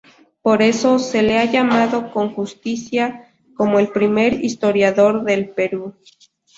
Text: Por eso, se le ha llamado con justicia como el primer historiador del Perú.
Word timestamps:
Por 0.41 0.63
eso, 0.63 0.97
se 0.97 1.21
le 1.21 1.37
ha 1.37 1.45
llamado 1.45 2.11
con 2.11 2.33
justicia 2.33 3.31
como 3.55 3.77
el 3.77 3.89
primer 3.89 4.43
historiador 4.43 5.23
del 5.23 5.49
Perú. 5.51 5.93